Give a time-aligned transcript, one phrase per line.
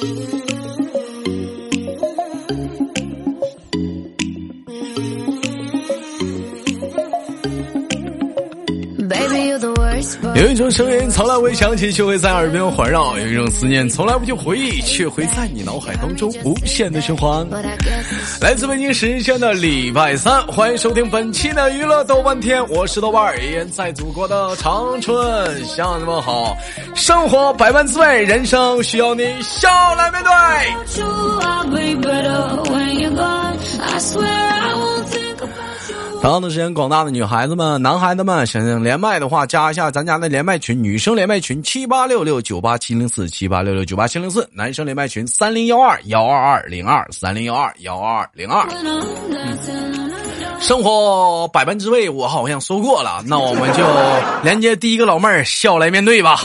[0.00, 0.37] Thank you.
[10.38, 17.44] 有一种声音从来未响起，却会在耳边环绕；有一种思念从来不去回忆，却会在你脑海当中无限的循环。
[18.40, 26.56] 来自北京时间的礼拜三，欢迎收听本期的娱乐豆瓣天，我是豆瓣儿，依然在祖国的长春向你们好。
[26.94, 30.30] 生活百般滋味，人生需要你笑来面对。
[36.20, 48.68] 同样的时间，广大的女孩子们、男孩子们，想连麦的话，加一下咱家的连麦群，女生连麦群七八六六九八七零四七八六六九八七零四，男生连麦群三零幺二幺二二零二三零幺二幺二零二。
[50.60, 53.84] 生活百般滋味，我好像说过了，那我们就
[54.42, 56.40] 连接第一个老妹儿，笑来面对吧。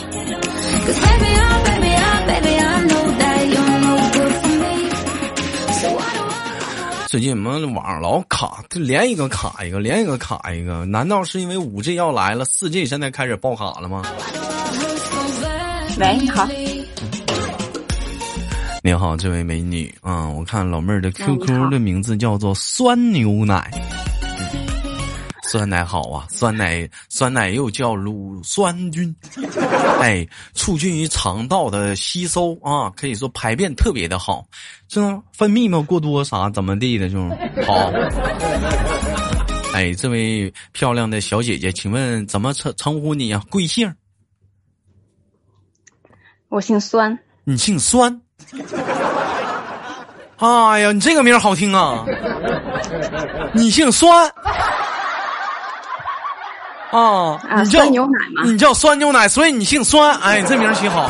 [7.14, 10.84] 最近我们网老卡，这连一个卡一个，连一个卡一个。
[10.86, 14.02] 难道是因为五 G 要来了，四 G 现在开始爆卡了吗？
[16.00, 16.48] 喂，你好。
[18.82, 23.70] 你好，这位美女啊，我看老妹儿的 QQ 的名字叫做酸牛奶。
[25.54, 29.16] 酸奶好啊，酸奶酸奶又叫乳酸菌，
[30.02, 34.44] 哎，促进于肠道的吸收啊，可以说排便特别的好，
[34.88, 35.00] 这
[35.32, 37.30] 分泌嘛过多啥怎么地的就
[37.68, 37.92] 好。
[39.74, 43.40] 哎，这位漂亮的小姐姐，请问怎么称称呼你呀？
[43.52, 43.94] 贵姓？
[46.50, 47.16] 我姓酸。
[47.44, 48.20] 你姓酸？
[50.38, 52.04] 哎呀，你这个名好听啊！
[53.54, 54.34] 你姓酸。
[56.94, 58.44] 啊，你叫牛奶吗？
[58.46, 60.16] 你叫酸牛奶，所以你姓酸。
[60.20, 61.10] 哎，这名起好。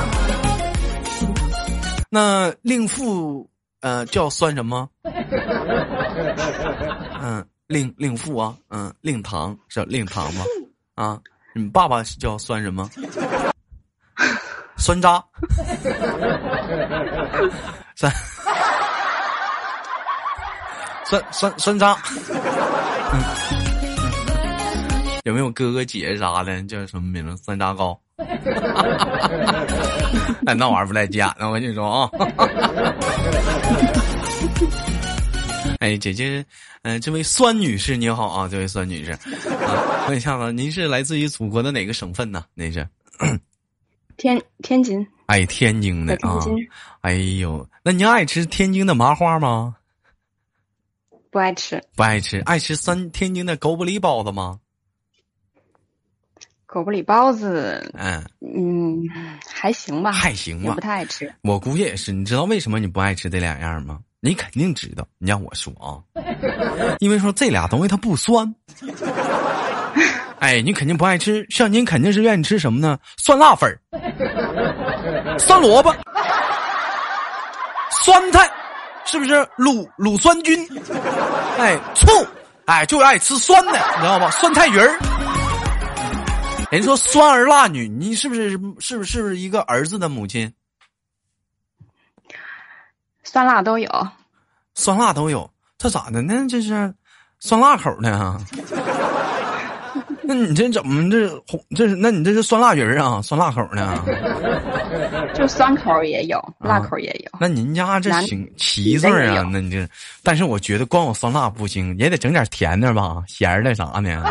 [2.09, 3.49] 那令父
[3.81, 4.87] 呃叫酸什么？
[7.21, 10.45] 嗯，令令父啊，嗯，令堂是令堂吗？
[10.95, 11.19] 啊，
[11.53, 12.89] 你爸爸叫酸什么？
[14.77, 15.21] 酸渣。
[17.95, 18.11] 酸
[21.05, 21.97] 酸酸酸渣。
[23.11, 23.62] 嗯。
[25.23, 26.61] 有没有哥哥姐姐啥的？
[26.63, 27.37] 叫什么名字？
[27.43, 27.97] 酸渣糕。
[30.45, 32.09] 哎，那玩意儿不带假的，我跟你说啊。
[35.79, 36.45] 哎，姐姐，
[36.81, 39.17] 嗯，这位酸女士你好啊，这位酸女士，
[40.07, 42.43] 问一下子，您是来自于祖国的哪个省份呢？
[42.53, 42.85] 那是
[44.17, 45.07] 天天津。
[45.27, 46.39] 哎，天津的啊。
[47.01, 49.77] 哎呦，那您爱吃天津的麻花吗？
[51.31, 51.81] 不爱吃。
[51.95, 54.59] 不爱吃，爱吃酸天津的狗不理包子吗？
[56.73, 59.03] 狗不理包子，嗯嗯，
[59.47, 61.31] 还行吧，还行吧，不太爱吃。
[61.43, 63.99] 我估计也是，你知道为什么你不爱吃这两样吗？
[64.21, 65.05] 你肯定知道。
[65.19, 66.01] 你让我说啊，
[66.97, 68.51] 因为说这俩东西它不酸。
[70.39, 72.97] 哎，你肯定不爱吃，像您肯定是愿意吃什么呢？
[73.17, 73.77] 酸辣粉儿
[75.37, 75.93] 酸萝卜，
[78.03, 78.49] 酸菜，
[79.05, 79.47] 是不是？
[79.57, 80.67] 乳乳酸菌，
[81.59, 82.07] 哎，醋，
[82.65, 84.31] 哎，就爱吃酸的，你知道吧？
[84.31, 84.99] 酸菜鱼儿。
[86.73, 88.57] 人说酸儿辣女，你是不是是
[88.97, 90.51] 不是是不是一个儿子的母亲？
[93.23, 94.07] 酸辣都有，
[94.73, 95.47] 酸辣都有，
[95.77, 96.33] 这咋的呢？
[96.49, 96.91] 这是
[97.39, 98.43] 酸辣口呢？
[100.23, 101.63] 那你这怎么这红？
[101.75, 103.21] 这是那你这是酸辣鱼儿啊？
[103.21, 104.03] 酸辣口呢？
[105.35, 107.31] 就酸口也有，辣口也有。
[107.39, 109.47] 那您家这行七岁啊？
[109.51, 109.87] 那你这，
[110.23, 114.25] 但是我觉得光有酸辣不行，也得整点甜的吧，咸的啥呢？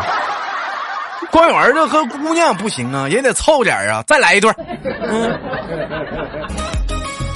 [1.33, 4.03] 光有儿子和姑娘不行啊，也得凑点啊！
[4.05, 4.55] 再来一对儿。
[5.01, 5.35] 嗯，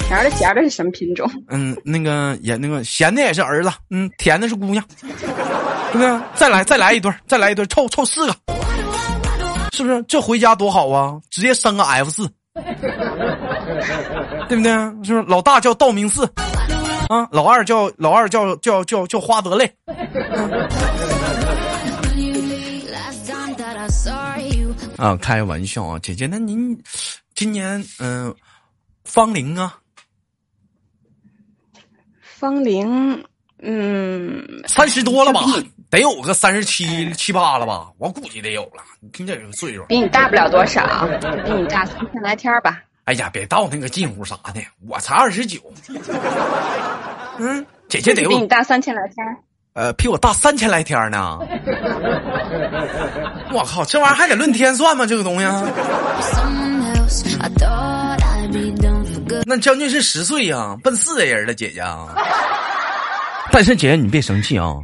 [0.06, 1.28] 甜的咸的是什么品种？
[1.48, 6.20] 嗯，那个也那个咸的也是儿子，嗯，甜的是姑娘，对不对？
[6.36, 8.36] 再来再来一对儿，再来一对儿，凑凑四个，
[9.72, 10.00] 是不是？
[10.04, 11.16] 这回家多好啊！
[11.28, 12.30] 直接生个 F 四，
[14.48, 14.72] 对不对？
[15.02, 15.22] 是不是？
[15.26, 16.24] 老大叫道明寺，
[17.08, 19.68] 啊，老二叫老二叫叫叫叫花泽类。
[24.98, 26.76] 啊，开玩笑啊，姐姐，那您
[27.34, 28.34] 今年嗯，
[29.04, 29.78] 芳龄啊？
[32.20, 33.24] 芳龄
[33.60, 35.40] 嗯，三十多了吧？
[35.88, 37.92] 得有个三十七七八了吧？
[37.98, 38.82] 我估计得有了。
[39.00, 41.06] 你听这个岁数，比你大不了多少，
[41.44, 42.82] 比你大三千来天吧。
[43.04, 45.60] 哎呀，别到那个近乎啥的，我才二十九。
[47.38, 49.24] 嗯，姐姐得比你大三千来天。
[49.78, 51.38] 呃，比我大三千来天呢！
[53.54, 55.06] 我靠，这玩意儿还得论天算吗？
[55.06, 55.46] 这个东西。
[59.46, 61.80] 那将近是十岁呀，奔四的人了，姐姐。
[63.52, 64.74] 但是姐姐你别生气啊，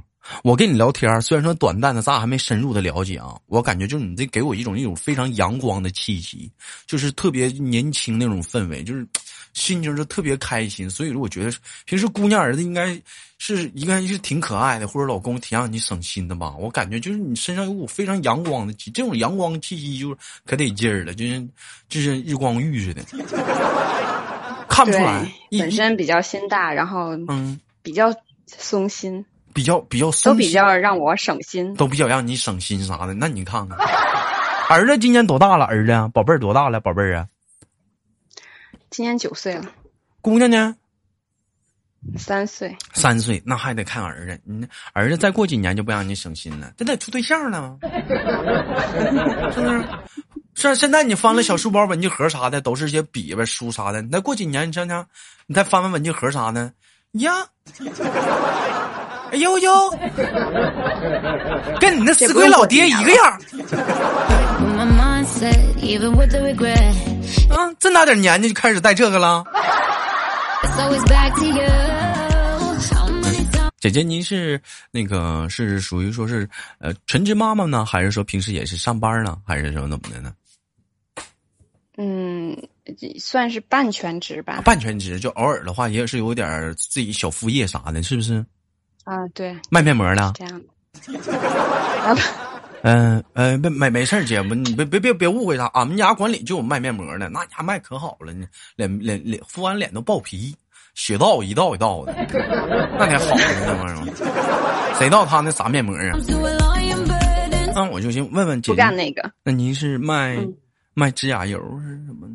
[0.42, 3.36] 我跟你聊天虽然说短暂的，咱俩还没深入的了解啊。
[3.46, 6.50] 我感觉就是你这给我一种一种非常阳光的气息，
[6.86, 9.06] 就是特别年轻那种氛围，就是
[9.52, 10.88] 心情就特别开心。
[10.88, 11.52] 所以说，我觉得
[11.84, 12.98] 平时姑娘儿子应该
[13.38, 16.54] 是应该是挺可爱的，或者老公挺让你省心的吧。
[16.58, 20.16] 我感觉就是你身上有股非常阳光的气，这种阳光气息就是
[20.46, 21.48] 可得劲儿了，就像
[21.88, 23.02] 就像日光浴似的，
[24.68, 25.30] 看不出来。
[25.50, 28.14] 本身比较心大，然后嗯，比较。
[28.46, 29.24] 松心，
[29.54, 33.14] 比较比较松，都比较让我省心，都比较让你省心啥的。
[33.14, 33.78] 那你看看，
[34.68, 35.64] 儿子今年多大了？
[35.66, 36.80] 儿子，宝贝儿多大了？
[36.80, 37.26] 宝贝儿啊，
[38.90, 39.64] 今年九岁了。
[40.20, 40.76] 姑娘呢？
[42.18, 42.76] 三岁。
[42.92, 44.38] 三岁，那还得看儿子。
[44.44, 47.78] 你儿子再过几年就不让你省心了，这得处对象了，
[49.54, 49.84] 是不是？
[50.56, 54.02] 是现在你翻了小书包、文具盒啥的，都是些笔吧、书啥的。
[54.02, 55.06] 你再过几年，你想想，
[55.46, 56.72] 你再翻翻文具盒啥的。
[57.12, 57.32] 呀，
[59.34, 59.90] 哎呦呦，
[61.80, 63.24] 跟你那死鬼老爹一个样。
[67.50, 69.44] 啊，这大点年纪就开始带这个了。
[73.80, 74.60] 姐姐，您是
[74.92, 76.48] 那个是属于说是
[76.78, 80.32] 呃全职妈妈呢，还是说平时也是上班呢，还是说怎么的呢？
[81.98, 82.56] 嗯。
[83.18, 88.44] 算是半全职吧，半全职就偶尔的话，也是有点自己小副业啥的，是不是？
[89.04, 90.32] 啊，对，卖面膜呢。
[90.34, 90.60] 这样。
[92.82, 98.46] 嗯 呃，没没没事姐夫，你别别别别误会他，俺们家管理就有卖面膜的，那家卖可好了呢，
[98.76, 100.54] 脸脸脸敷完脸都爆皮，
[100.94, 102.14] 血道一道一道的，
[102.98, 104.94] 那才好呢那玩意儿。
[104.98, 106.18] 谁道他那啥面膜啊？
[107.74, 109.30] 那我就先问问姐，不干那个。
[109.42, 110.38] 那您是卖？
[110.96, 112.28] 卖指甲油是什么？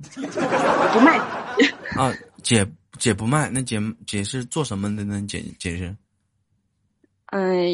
[0.91, 1.17] 不卖
[1.95, 2.13] 啊，
[2.43, 2.67] 姐
[2.97, 3.49] 姐不卖。
[3.49, 5.23] 那姐姐是做什么的呢？
[5.29, 5.95] 姐姐是，
[7.31, 7.67] 嗯，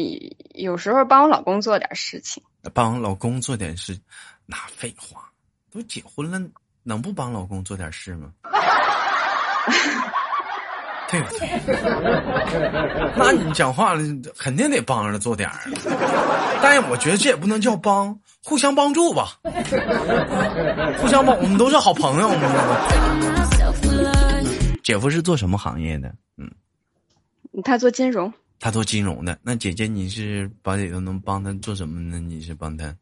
[0.54, 2.42] 有时候帮我老公做点事情。
[2.74, 3.98] 帮老公做点事，
[4.44, 5.30] 那废话，
[5.70, 6.40] 都结婚了，
[6.82, 8.32] 能不帮老公做点事吗？
[11.08, 11.48] 对不对？
[13.16, 14.02] 那你讲话了，
[14.36, 15.60] 肯定得帮着做点儿。
[16.60, 19.38] 但是我觉得这也不能叫帮，互相帮助吧。
[21.00, 22.36] 互相帮，我们都是好朋友嘛。
[24.82, 26.12] 姐夫是做什么行业的？
[26.36, 26.50] 嗯，
[27.62, 28.32] 他做金融。
[28.58, 29.38] 他做金融的。
[29.42, 32.18] 那姐姐你是把里头能帮他做什么呢？
[32.18, 32.94] 你是帮他？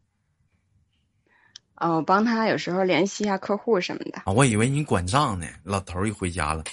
[1.75, 4.19] 哦，帮他有时候联系一下客户什么的。
[4.25, 5.45] 啊，我以为你管账呢。
[5.63, 6.63] 老头一回家了。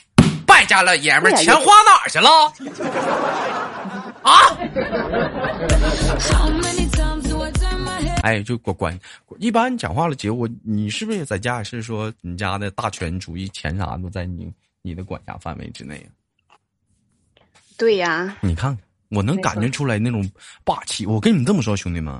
[0.46, 2.28] 败家老爷们儿，钱花哪儿去了？
[4.22, 4.32] 啊！
[8.22, 9.00] 哎，就管管，
[9.38, 11.62] 一般讲话了，姐，我你是不是也在家？
[11.64, 14.52] 是说你家的大权主义，钱啥都在你
[14.82, 16.08] 你的管辖范围之内
[17.82, 18.36] 对呀。
[18.40, 18.78] 你看看，
[19.10, 20.24] 我能感觉出来那种
[20.64, 21.04] 霸气。
[21.04, 22.14] 我跟你这么说，兄弟们，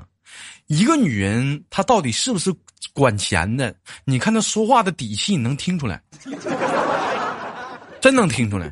[0.67, 2.53] 一个女人她到底是不是
[2.93, 3.73] 管钱的？
[4.03, 6.01] 你看她说话的底气，你能听出来。
[8.01, 8.69] 真能听出来，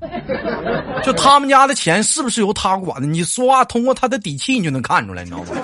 [1.06, 3.08] 就他们家的钱是不是由她管的？
[3.08, 5.56] 你说话通过她的底气，你就能看出来，你知道吗？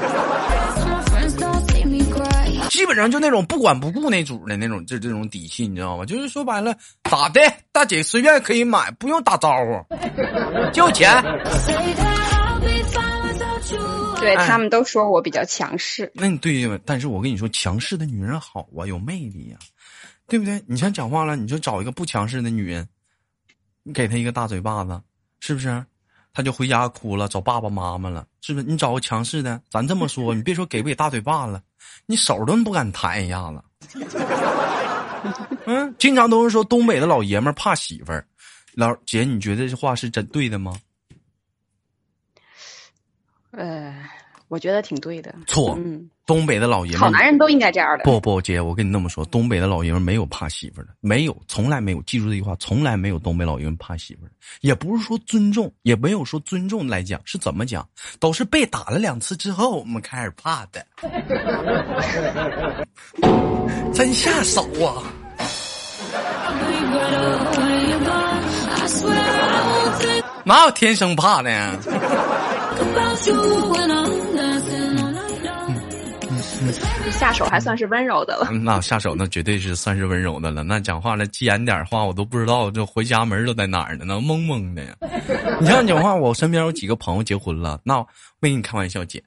[2.70, 6.06] 基本上就那种不管不顾那主的那种，这这种底气，你知道吗？
[6.06, 7.42] 就是说白了，咋的，
[7.72, 9.96] 大姐随便可以买，不用打招呼，
[10.72, 11.10] 就钱。
[14.20, 16.80] 对他们都说我比较强势，那你对呀？
[16.86, 19.58] 但是我跟你说，强势的女人好啊，有魅力呀，
[20.28, 20.62] 对不对？
[20.68, 22.88] 你像讲话了，你就找一个不强势的女人。
[23.84, 25.00] 你给她一个大嘴巴子，
[25.40, 25.86] 是不是？
[26.34, 28.66] 她就回家哭了，找爸爸妈妈了，是不是？
[28.66, 31.62] 你找个强势的，咱这么说，你别说给不给大嘴巴子，
[32.06, 33.64] 你手都不敢弹一下子。
[35.66, 38.26] 嗯，经常都是说东北的老爷们怕媳妇儿，
[38.74, 40.80] 老姐，你觉得这话是真对的吗？
[43.52, 44.10] 呃。
[44.48, 45.36] 我觉得挺对的。
[45.46, 48.04] 错，嗯，东北的老爷们，好男人都应该这样的。
[48.04, 52.02] 不不，姐，我跟你那么说，东北的老爷们没有怕媳妇的，没有，从来没有。
[52.04, 57.88] 记住这句话，从来没有东北老爷们怕媳妇的，也不是说尊重，也没有说尊重来讲，是怎么讲？
[58.20, 60.86] 都是被打了两次之后，我们开始怕的。
[63.94, 65.04] 真下手啊！
[70.46, 71.50] 哪有天生怕的
[76.72, 77.12] 呀？
[77.12, 80.64] 下手还算是温柔的了，那下手那绝对是算是温柔的了。
[80.64, 84.96] 那讲话了，急眼点话，我都不知道这回家门都在哪儿呢，那懵懵的呀。
[85.60, 87.98] 你像讲话，我身边有几个朋友结婚了，那
[88.40, 89.24] 没跟你开玩笑，姐，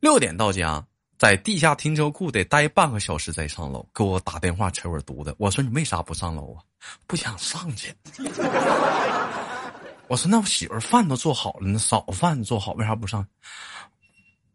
[0.00, 0.84] 六点到家，
[1.18, 5.34] 在地下停车库得待半个小时再上楼，给我打电话扯我犊子。
[5.38, 6.62] 我说你为啥不上楼啊？
[7.06, 7.92] 不想上去。
[10.08, 13.26] 我说那我媳妇饭都做好了，那早饭做好，为啥不上？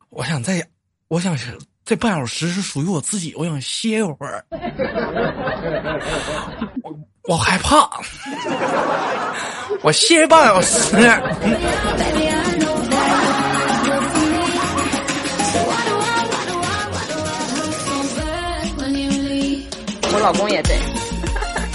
[0.10, 0.66] 我想在，
[1.08, 1.38] 我想
[1.84, 4.46] 这半小时是属于我自己，我想歇一会儿。
[6.84, 6.94] 我
[7.28, 7.90] 我害怕，
[9.82, 10.96] 我歇半小时。
[20.14, 20.81] 我老公也对。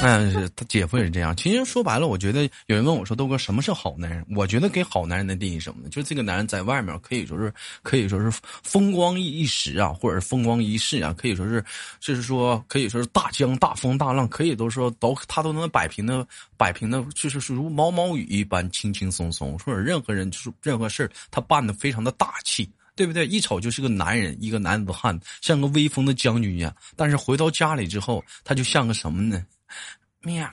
[0.02, 1.34] 嗯，是他姐夫也是这样。
[1.34, 5.88] 其实说白了，我觉得有人问我说：“豆哥，什么是好男人？”我觉得给好男人的定义什么呢？
[5.88, 8.30] 就是这个男人在外面可以说是可以说是
[8.62, 11.64] 风光一时啊，或者是风光一世啊，可以说是
[11.98, 16.24] 就是说可以说是大江大风大浪，可以都说都他都能摆平的
[16.58, 19.58] 摆平的，就是如毛毛雨一般轻轻松松。
[19.58, 22.70] 或者任何人就是任何事儿他办的非常的大气。
[22.94, 23.26] 对不对？
[23.26, 26.74] 一瞅就是个男人，一个男子汉，像个威风的将军一样。
[26.96, 29.44] 但是回到家里之后，他就像个什么呢？
[30.22, 30.46] 喵。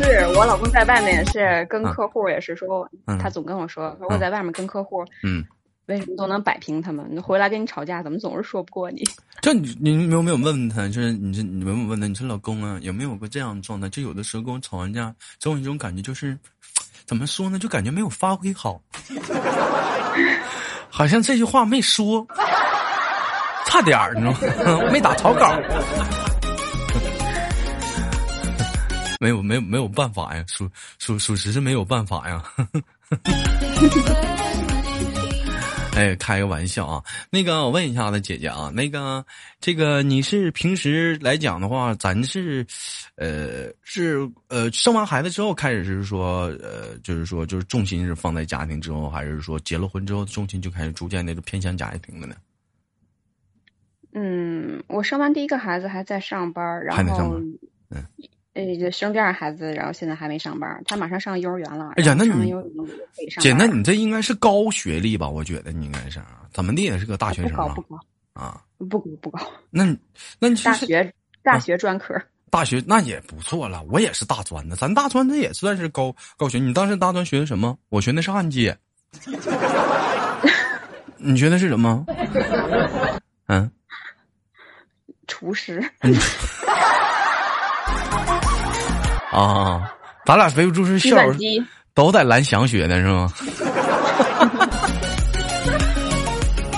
[0.00, 2.88] 是我老公在外面是跟客户也是说，
[3.20, 5.44] 他总跟我说，说我在外面跟客户，嗯，
[5.86, 7.06] 为什么都能摆平他们？
[7.10, 9.04] 你回来跟你吵架，怎么总是说不过你？
[9.40, 10.88] 就你你有没有问问他？
[10.88, 12.08] 就是你这你有没有问他？
[12.08, 13.88] 你说老公啊，有没有过这样的状态？
[13.88, 16.36] 就有的时候跟我吵完架，总有一种感觉，就是
[17.06, 17.58] 怎么说呢？
[17.58, 18.80] 就感觉没有发挥好。
[20.90, 22.26] 好像这句话没说，
[23.66, 24.34] 差点儿呢，
[24.90, 25.56] 没打草稿。
[29.18, 32.42] 没有，没有，没有办法呀，属属属实是没有办法呀。
[35.96, 37.02] 哎，开个玩笑啊！
[37.28, 39.26] 那个，我问一下子姐姐啊，那个，
[39.60, 42.64] 这个你是平时来讲的话，咱是，
[43.16, 52.36] 呃，是呃，生完孩子之后开始是说，呃，就是说，就是重心是放在家庭之后，还是说结了婚之后重心就开始逐渐那个偏向家庭了呢？
[54.12, 57.40] 嗯，我生完第一个孩子还在上班，然后，
[57.90, 58.04] 嗯。
[58.58, 61.92] 呃，生第二孩子，然后现在还没上班，他马上上幼儿园了。
[61.94, 62.52] 哎呀，那你
[63.40, 65.28] 姐，那你这应该是高学历吧？
[65.28, 66.20] 我觉得你应该是，
[66.52, 67.68] 怎么的也是个大学生啊？
[67.72, 68.00] 不高，
[68.32, 69.38] 啊，不高，不高。
[69.70, 69.84] 那，
[70.40, 73.80] 那你大学大学专科，大学那也不错了。
[73.90, 76.58] 我也是大专的，咱大专的也算是高高学。
[76.58, 77.78] 你当时大专学的什么？
[77.90, 78.76] 我学的是焊接。
[81.16, 82.04] 你学的是什么？
[83.46, 83.70] 嗯，
[85.28, 85.80] 厨师。
[89.38, 89.94] 啊，
[90.26, 91.16] 咱俩非就是校
[91.94, 93.32] 都在蓝翔学的是吗？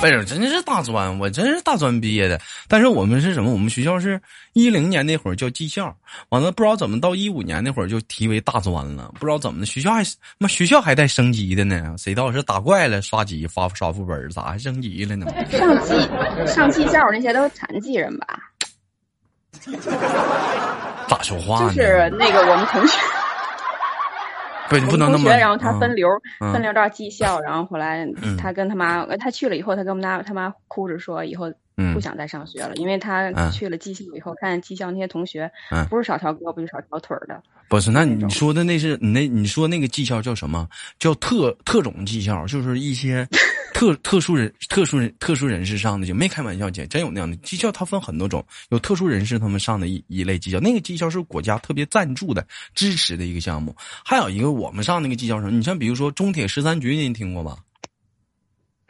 [0.00, 2.40] 不是，真是大专，我真是大专毕业的。
[2.68, 3.52] 但是我们是什么？
[3.52, 4.18] 我们学校是
[4.54, 5.94] 一零年那会儿叫技校，
[6.30, 10.02] 完了不知道怎么到一五年那会儿就提为大专了，不知道怎么的，学校还
[10.38, 11.94] 妈学校还带升级的呢？
[11.98, 15.26] 谁道是打怪了刷级发刷副本，咋还升级了呢？
[15.50, 15.94] 上技
[16.46, 18.38] 上技校那些都是残疾人吧？
[21.08, 21.72] 咋说话呢？
[21.74, 22.98] 就是那个我们同学，
[24.68, 25.30] 不，你不能那么。
[25.30, 28.06] 然后他分流，分流到技校， 然后后来
[28.38, 31.52] 他跟他妈，他去了以后，他跟我们家他妈哭着说，以后
[31.94, 35.50] 不想再上学了，因为他去了技校以后，看见技校那些同学，
[35.88, 37.42] 不是少条胳膊就少条腿的。
[37.68, 40.68] 不是，那你说的那是你那你说那个技校叫什么？
[40.98, 43.28] 叫特特种技校，就是一些。
[43.72, 53.74] 特特殊人、特殊人、特殊人士上的就没开玩笑，姐真有那样的技校，它分很多种，有特殊人士他们上的一一类技校，那个技校是国家特别赞助的、支持的一个项目。
[54.04, 57.56] 还有一个我们上那个技校生，你像比如说中铁十三局，您听过吧？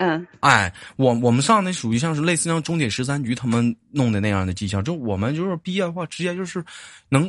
[0.02, 6.64] 嗯，哎，我我们上的属于像是类似像中铁十三局他们弄的那样的技校，就我们就是毕业的话，直接就是
[7.10, 7.28] 能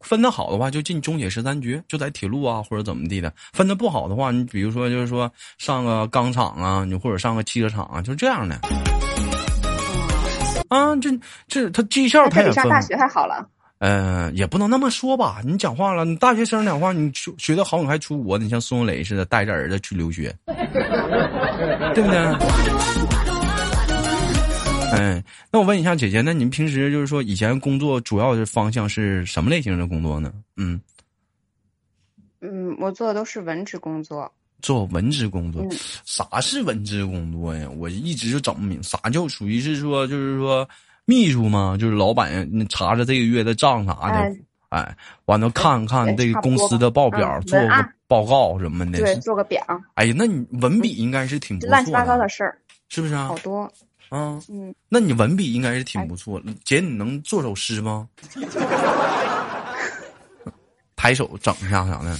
[0.00, 8.54] 分的好的话，就进中铁十三局，就在铁路啊或者怎么地的；分的不好的话，你比如说就是说上个钢厂啊，你或者上个汽车厂啊，就这样的。
[10.68, 11.10] 啊，这
[11.48, 13.48] 这他技校他也上大学还好了。
[13.78, 15.40] 嗯，也不能那么说吧。
[15.42, 20.36] 你讲话了，你大学生讲话，你学学的好，你还出国，你像孙红雷似的带着儿子去留学，
[21.94, 22.18] 对不对？
[24.92, 30.32] 哎，那我问一下姐姐，那你们平时就是说以前工作主要的方向是什么类型的工作呢？
[30.56, 30.80] 嗯，
[32.40, 34.30] 嗯，我做的都是文职工作。
[34.60, 35.66] 做文职工作，
[36.04, 37.68] 啥是文职工作呀？
[37.78, 40.68] 我一直就整不明，啥叫属于是说就是说。
[41.06, 41.76] 秘书吗？
[41.76, 44.32] 就是老板查查这个月的账啥的，
[44.68, 49.64] 哎，完了看看这个公司的报表，做个报告什么的，对，做个表。
[49.94, 53.28] 哎呀，那你文笔应该是挺不错，乱七八糟的事儿，是不是啊？
[53.28, 53.62] 好多
[54.08, 56.42] 啊，嗯，那你文笔应该是挺不错。
[56.64, 58.08] 姐，你能做首诗吗？
[60.96, 62.18] 抬手整一下啥的？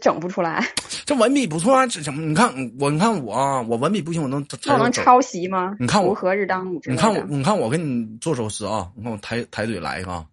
[0.00, 0.64] 整不出来。
[1.04, 2.22] 这文笔不错啊，这怎么？
[2.22, 2.48] 你看
[2.78, 5.74] 我，你看我啊，我文笔不行，我能那能抄袭吗？
[5.80, 6.80] 你看我何日当午？
[6.84, 8.88] 你看我，你看我给你做首诗啊！
[8.94, 10.24] 你看我抬抬嘴来一个。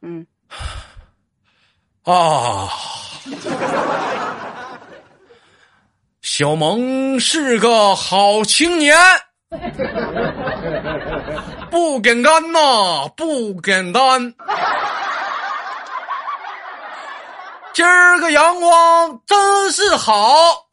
[0.00, 0.26] 嗯。
[2.04, 2.68] 啊。
[6.20, 8.96] 小萌是个好青年，
[11.70, 14.34] 不简单呐，不简单。
[17.72, 20.66] 今儿个阳光真是好，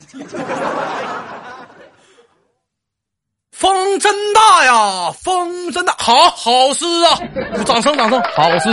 [3.51, 7.17] 风真大呀，风真大，好好诗啊！
[7.65, 8.69] 掌声，掌声，好诗。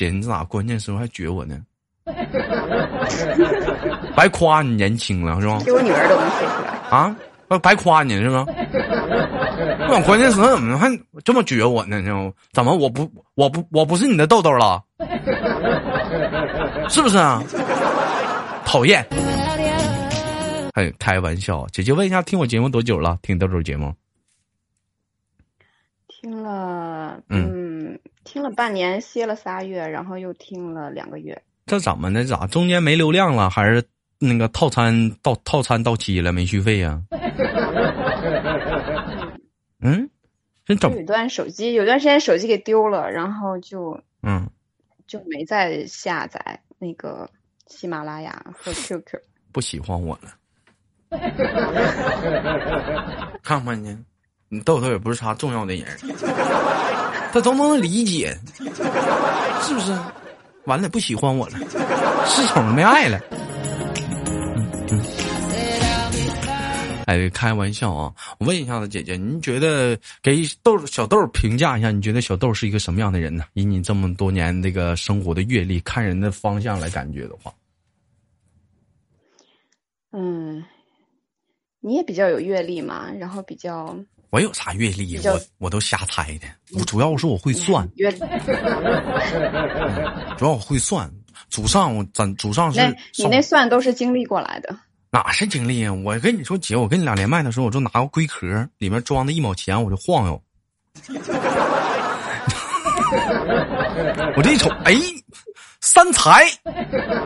[0.00, 1.60] 姐，你咋关键时候还撅我呢？
[4.16, 5.60] 白夸你年轻了是吧？
[5.62, 7.14] 给我女儿都能说出来啊！
[7.62, 8.46] 白夸你是吗？
[9.90, 10.88] 我关键时候怎么还
[11.22, 12.02] 这么撅我呢？
[12.02, 14.82] 就怎么我不我不我不是你的豆豆了？
[16.88, 17.42] 是不是啊？
[18.64, 19.06] 讨厌！
[20.72, 23.18] 哎，开玩笑，姐姐问一下，听我节目多久了？
[23.20, 23.92] 听豆豆节目？
[26.08, 27.59] 听了，嗯，
[28.24, 31.40] 听了半年，歇了仨月，然后又听了两个月。
[31.66, 32.24] 这怎么的？
[32.24, 33.50] 咋中间没流量了？
[33.50, 33.82] 还是？
[34.22, 37.00] 那个套餐到套餐到期了，没续费呀？
[39.80, 40.10] 嗯，
[40.66, 40.94] 真整。
[40.94, 44.46] 有段手机有段时间手机给丢了，然后就嗯，
[45.06, 47.30] 就没再下载那个
[47.66, 49.18] 喜马拉雅和 QQ。
[49.52, 50.34] 不喜欢我了。
[53.42, 53.96] 看看你，
[54.50, 55.86] 你豆豆也不是啥重要的人，
[57.32, 58.36] 他都能理解，
[59.62, 59.96] 是不是？
[60.66, 61.58] 完了，不喜欢我了，
[62.26, 63.20] 失宠没爱了。
[67.06, 68.14] 哎，开玩笑啊！
[68.38, 71.90] 我问一下子姐姐，您觉得给豆小豆评价一下？
[71.90, 73.44] 你觉得小豆是一个什么样的人呢？
[73.54, 77.52] 以你这么多年这个生活的阅历，看人的方向来感觉的话，
[80.12, 80.62] 嗯，
[81.80, 83.96] 你也比较有阅历嘛，然后比较
[84.30, 85.18] 我有啥阅历？
[85.26, 87.88] 我我都瞎猜的，我主要是我会算，
[90.38, 91.10] 主要我会算，
[91.48, 92.80] 祖上我咱祖上是，
[93.16, 94.74] 你那算都是经历过来的。
[95.12, 95.92] 哪是经历啊！
[95.92, 98.46] 我跟你说，姐，我跟你俩连麦的时候，我就拿个龟壳，
[98.78, 100.40] 里面装的一毛钱，我就晃悠。
[104.36, 104.94] 我这一瞅，哎，
[105.80, 106.46] 三财，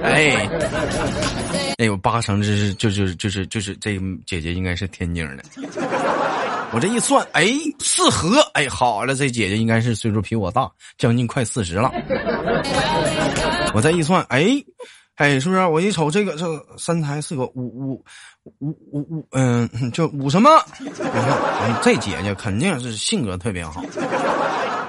[0.03, 0.49] 哎，
[1.77, 5.45] 哎有，八成这是就是就是就是这姐姐应该是天津的。
[6.75, 7.47] 我这一算，哎，
[7.79, 11.91] 四合，哎，好了，这姐姐应该是岁数比我大，将近快四十了。
[13.75, 14.63] 我再一算，哎。
[15.17, 15.65] 哎，是不是？
[15.65, 16.45] 我一瞅这个，这
[16.77, 18.05] 三才是个五五
[18.59, 20.51] 五五五，嗯，就五什么？
[20.81, 23.81] 你看，这姐姐肯定是性格特别好，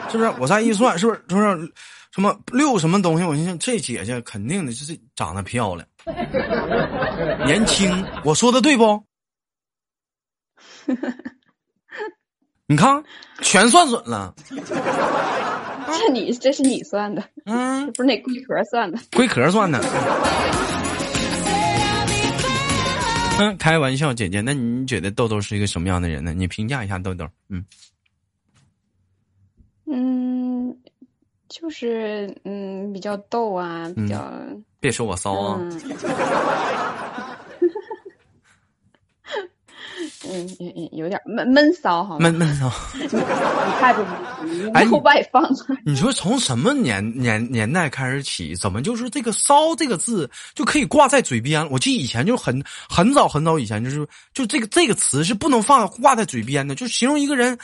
[0.10, 0.34] 是不是？
[0.40, 1.22] 我再一算，是不是？
[1.30, 1.72] 是不是？
[2.12, 3.24] 什么六什么东西？
[3.24, 5.88] 我心想，这姐姐肯定的就是长得漂亮，
[7.46, 8.04] 年轻。
[8.24, 9.06] 我说的对不？
[12.68, 13.04] 你看，
[13.42, 14.34] 全算准了。
[15.98, 19.80] 这你这是你算的，嗯，不是那龟壳算的，龟壳算的。
[23.38, 26.34] 嗯，开玩笑，姐姐，那你觉得豆豆是一个什么样的人呢？
[26.34, 27.28] 你评价一下豆豆。
[27.50, 27.64] 嗯，
[29.86, 30.76] 嗯，
[31.48, 34.32] 就是嗯，比较逗啊，比较。
[34.80, 35.60] 别说我骚啊。
[35.62, 35.72] 嗯
[40.30, 43.08] 嗯嗯嗯，有点闷闷骚哈，闷闷骚，你
[43.80, 44.04] 太不
[44.46, 45.56] 你后外放了。
[45.86, 51.70] 你说从什么年年年代开始起，怎么就是这个“骚”这个字就可以挂在嘴边？
[51.70, 57.58] 我记得以前就很很早很早以前，就是就这个这个词是不能放挂在嘴边的，就形容一个人。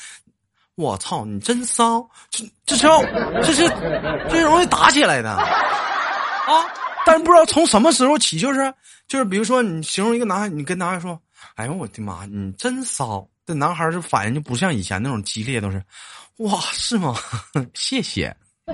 [0.76, 2.10] 我操，你真骚！
[2.30, 3.04] 这这是要
[3.44, 3.70] 这是
[4.30, 6.66] 最容易打起来的啊！
[7.06, 8.74] 但是不知道从什么时候起，就是
[9.08, 11.20] 就是比如说你形容一个男孩，你跟男孩说。
[11.56, 12.26] 哎呦我的妈！
[12.26, 13.28] 你真骚！
[13.46, 15.84] 这男孩儿这反应就不像以前那种激烈，都是，
[16.38, 17.16] 哇，是吗？
[17.74, 18.36] 谢谢。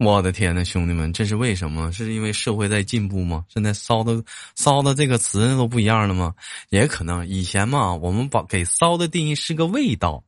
[0.00, 1.90] 我的天呐，兄弟们，这是为什么？
[1.92, 3.44] 是因为社会在进步吗？
[3.48, 4.22] 现在骚的
[4.54, 6.34] 骚的这个词都不一样了吗？
[6.70, 10.22] 也可能以前嘛，我们把给骚的定义是个味道。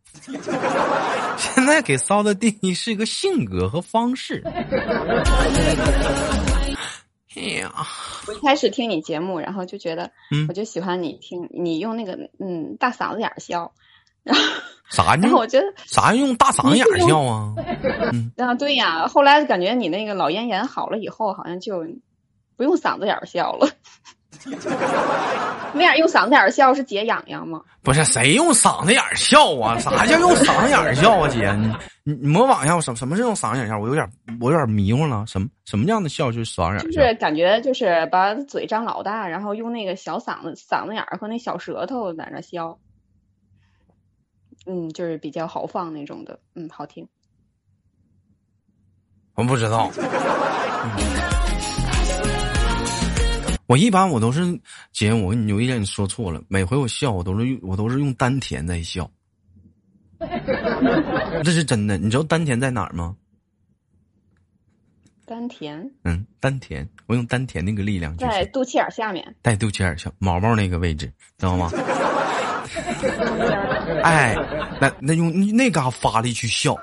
[1.70, 4.42] 现在给骚的定义是一个性格和方式。
[7.36, 7.72] 哎呀，
[8.26, 10.10] 我一开始听你节目，然后就觉得，
[10.48, 13.72] 我就喜欢你听你用那个嗯大嗓子眼笑，
[14.24, 14.42] 然 后
[14.90, 15.14] 啥？
[15.14, 17.54] 然后我觉得啥用大嗓子眼笑啊？
[18.36, 19.06] 啊，对呀。
[19.06, 21.86] 后来感觉你那个老咽炎好了以后，好像就
[22.56, 23.68] 不用嗓子眼儿笑了。
[25.72, 27.62] 没眼用嗓子眼儿笑是解痒痒吗？
[27.82, 29.78] 不是，谁用嗓子眼儿笑啊？
[29.80, 31.28] 啥叫用嗓子眼儿笑啊？
[31.28, 31.72] 姐，你
[32.04, 33.78] 你你模仿一下，什什么是用嗓子眼儿笑？
[33.78, 34.08] 我有点
[34.40, 35.24] 我有点迷糊了。
[35.26, 36.90] 什么什么样的笑就是嗓子眼儿？
[36.90, 42.78] 就是感觉就是把嘴张老大，然后用那个小嗓子嗓子眼儿和那小舌头在那笑。
[44.66, 47.06] 嗯，就是比较豪放那种的，嗯，好听。
[49.34, 49.90] 我不知道。
[53.70, 54.58] 我一般我都是
[54.90, 56.42] 姐，我跟你有一点你说错了。
[56.48, 59.08] 每回我笑，我都是用我都是用丹田在笑，
[61.44, 61.96] 这是真的。
[61.96, 63.14] 你知道丹田在哪儿吗？
[65.24, 65.88] 丹田。
[66.02, 71.06] 嗯，丹田，我用丹田那个力量，在肚脐眼下面，在肚脐眼下毛毛那个位置，
[71.38, 71.70] 知道吗？
[74.02, 74.34] 哎，
[74.80, 76.76] 那那用那嘎发力去笑。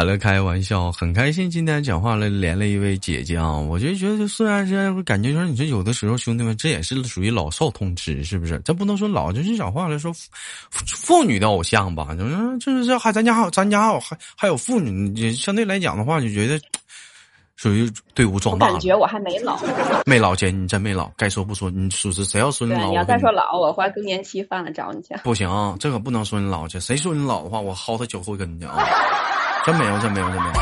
[0.00, 1.50] 好了，开玩笑，很开心。
[1.50, 8.58] 今天讲话了，连了一位姐姐啊，我就觉得虽然是感觉说，你说有的时候兄弟们，这也是属于老少通吃，是不是？
[8.64, 10.10] 咱不能说老，就是讲话来说，
[10.70, 16.58] 妇女的偶像吧，就是就是这还咱家还有咱家还有还还有妇女，相对来讲的话，就觉得
[17.56, 18.70] 属于队伍壮大。
[18.70, 19.60] 感觉我还没老，
[20.06, 21.12] 没老姐，你真没老。
[21.14, 25.14] 该说不说，你属实谁要说你老，你要再说老，我怀更年期犯了找你去。
[25.22, 25.46] 不行，
[25.78, 26.80] 这可不能说你老去。
[26.80, 28.78] 谁说你老的话，我薅他脚后跟去啊！
[29.66, 30.54] 真没有，真没有，真没有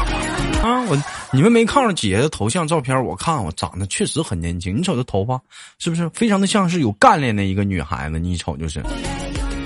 [0.62, 0.82] 啊！
[0.88, 3.04] 我你们没看着姐的头像照片？
[3.04, 4.76] 我看我长得确实很年轻。
[4.76, 5.40] 你瞅这头发，
[5.78, 8.18] 是不是非常的像是有干练的一个女孩子？
[8.18, 8.82] 你一瞅就是，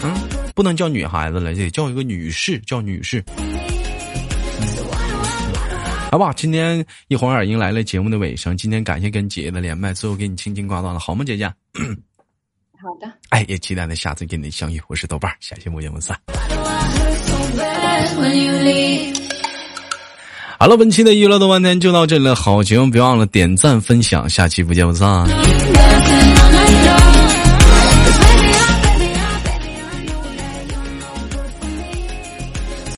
[0.03, 0.15] 嗯，
[0.55, 3.25] 不能叫女孩子了，得叫一个女士，叫女士。
[6.11, 8.55] 好吧，今天一晃眼迎来了节目的尾声。
[8.55, 11.47] 今天感谢跟姐姐的连麦，最后给你轻轻挂断了，好吗，姐姐？
[12.83, 13.11] 好的。
[13.31, 14.79] 哎，也期待着下次跟你相遇。
[14.89, 16.21] 我是豆瓣，下期不见不散。
[20.59, 22.37] 好了，本期的娱乐的半天就到这里了。
[22.37, 25.27] 好节目别忘了点赞分享，下期不见不散。